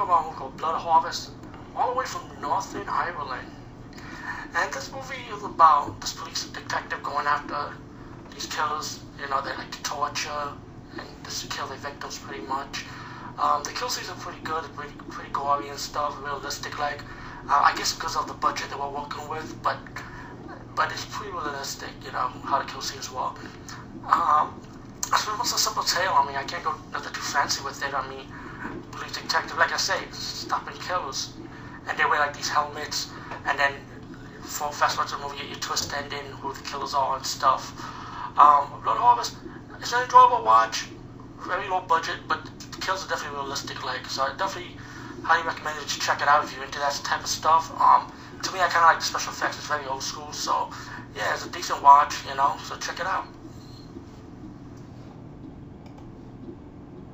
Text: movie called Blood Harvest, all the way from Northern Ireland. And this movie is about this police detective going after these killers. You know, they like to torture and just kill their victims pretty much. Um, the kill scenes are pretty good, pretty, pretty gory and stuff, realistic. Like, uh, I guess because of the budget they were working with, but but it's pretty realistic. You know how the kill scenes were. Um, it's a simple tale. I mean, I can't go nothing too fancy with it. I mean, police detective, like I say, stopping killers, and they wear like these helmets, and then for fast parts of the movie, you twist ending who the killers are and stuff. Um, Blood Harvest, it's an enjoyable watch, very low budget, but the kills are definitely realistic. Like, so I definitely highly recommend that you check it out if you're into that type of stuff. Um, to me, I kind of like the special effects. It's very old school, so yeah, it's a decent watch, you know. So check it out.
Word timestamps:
movie 0.00 0.36
called 0.36 0.56
Blood 0.56 0.80
Harvest, 0.80 1.30
all 1.76 1.92
the 1.92 1.98
way 1.98 2.04
from 2.04 2.22
Northern 2.40 2.88
Ireland. 2.88 3.48
And 4.56 4.72
this 4.72 4.90
movie 4.92 5.22
is 5.32 5.42
about 5.42 6.00
this 6.00 6.12
police 6.12 6.44
detective 6.46 7.02
going 7.02 7.26
after 7.26 7.74
these 8.32 8.46
killers. 8.46 9.00
You 9.20 9.28
know, 9.28 9.40
they 9.42 9.54
like 9.54 9.70
to 9.70 9.82
torture 9.82 10.52
and 10.98 11.06
just 11.24 11.50
kill 11.50 11.66
their 11.66 11.78
victims 11.78 12.18
pretty 12.18 12.44
much. 12.46 12.84
Um, 13.38 13.62
the 13.64 13.70
kill 13.70 13.88
scenes 13.88 14.08
are 14.10 14.16
pretty 14.16 14.40
good, 14.44 14.62
pretty, 14.76 14.94
pretty 15.10 15.30
gory 15.32 15.68
and 15.68 15.78
stuff, 15.78 16.16
realistic. 16.22 16.78
Like, 16.78 17.02
uh, 17.48 17.62
I 17.64 17.74
guess 17.76 17.94
because 17.94 18.16
of 18.16 18.26
the 18.28 18.34
budget 18.34 18.70
they 18.70 18.76
were 18.76 18.90
working 18.90 19.28
with, 19.28 19.60
but 19.62 19.78
but 20.76 20.90
it's 20.92 21.04
pretty 21.06 21.32
realistic. 21.32 21.90
You 22.04 22.12
know 22.12 22.30
how 22.44 22.58
the 22.60 22.64
kill 22.64 22.80
scenes 22.80 23.10
were. 23.10 23.30
Um, 24.06 24.60
it's 25.12 25.52
a 25.52 25.58
simple 25.58 25.82
tale. 25.82 26.12
I 26.14 26.26
mean, 26.26 26.36
I 26.36 26.44
can't 26.44 26.64
go 26.64 26.74
nothing 26.92 27.12
too 27.12 27.20
fancy 27.20 27.62
with 27.64 27.82
it. 27.82 27.92
I 27.92 28.08
mean, 28.08 28.26
police 28.92 29.12
detective, 29.12 29.56
like 29.58 29.72
I 29.72 29.76
say, 29.76 29.98
stopping 30.12 30.76
killers, 30.80 31.32
and 31.88 31.98
they 31.98 32.04
wear 32.04 32.20
like 32.20 32.36
these 32.36 32.48
helmets, 32.48 33.10
and 33.46 33.58
then 33.58 33.72
for 34.40 34.70
fast 34.72 34.96
parts 34.96 35.12
of 35.12 35.20
the 35.20 35.28
movie, 35.28 35.44
you 35.48 35.56
twist 35.56 35.92
ending 35.92 36.24
who 36.40 36.52
the 36.52 36.60
killers 36.60 36.94
are 36.94 37.16
and 37.16 37.26
stuff. 37.26 37.72
Um, 38.36 38.68
Blood 38.82 38.98
Harvest, 38.98 39.36
it's 39.80 39.92
an 39.92 40.02
enjoyable 40.02 40.44
watch, 40.44 40.86
very 41.46 41.68
low 41.68 41.80
budget, 41.80 42.16
but 42.28 42.44
the 42.44 42.80
kills 42.80 43.04
are 43.04 43.08
definitely 43.08 43.38
realistic. 43.38 43.84
Like, 43.84 44.06
so 44.06 44.22
I 44.22 44.34
definitely 44.36 44.76
highly 45.22 45.46
recommend 45.46 45.78
that 45.78 45.94
you 45.94 46.00
check 46.00 46.20
it 46.20 46.28
out 46.28 46.44
if 46.44 46.54
you're 46.54 46.64
into 46.64 46.78
that 46.78 46.92
type 47.04 47.20
of 47.20 47.26
stuff. 47.28 47.70
Um, 47.80 48.10
to 48.42 48.52
me, 48.52 48.60
I 48.60 48.68
kind 48.68 48.84
of 48.84 48.90
like 48.92 49.00
the 49.00 49.04
special 49.04 49.32
effects. 49.32 49.56
It's 49.56 49.68
very 49.68 49.86
old 49.86 50.02
school, 50.02 50.32
so 50.32 50.70
yeah, 51.16 51.32
it's 51.32 51.46
a 51.46 51.50
decent 51.50 51.82
watch, 51.82 52.14
you 52.28 52.34
know. 52.34 52.56
So 52.64 52.76
check 52.76 53.00
it 53.00 53.06
out. 53.06 53.26